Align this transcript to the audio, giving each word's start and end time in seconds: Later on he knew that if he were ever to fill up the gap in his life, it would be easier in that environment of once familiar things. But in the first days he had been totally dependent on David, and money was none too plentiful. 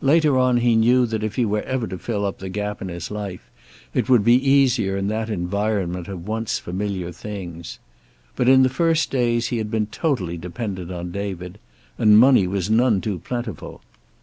Later 0.00 0.38
on 0.38 0.56
he 0.56 0.74
knew 0.74 1.04
that 1.04 1.22
if 1.22 1.34
he 1.36 1.44
were 1.44 1.60
ever 1.64 1.86
to 1.86 1.98
fill 1.98 2.24
up 2.24 2.38
the 2.38 2.48
gap 2.48 2.80
in 2.80 2.88
his 2.88 3.10
life, 3.10 3.50
it 3.92 4.08
would 4.08 4.24
be 4.24 4.32
easier 4.50 4.96
in 4.96 5.08
that 5.08 5.28
environment 5.28 6.08
of 6.08 6.26
once 6.26 6.58
familiar 6.58 7.12
things. 7.12 7.78
But 8.36 8.48
in 8.48 8.62
the 8.62 8.70
first 8.70 9.10
days 9.10 9.48
he 9.48 9.58
had 9.58 9.70
been 9.70 9.88
totally 9.88 10.38
dependent 10.38 10.90
on 10.90 11.10
David, 11.12 11.58
and 11.98 12.18
money 12.18 12.46
was 12.46 12.70
none 12.70 13.02
too 13.02 13.18
plentiful. 13.18 13.82